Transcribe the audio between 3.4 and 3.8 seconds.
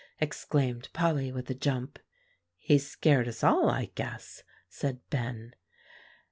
all,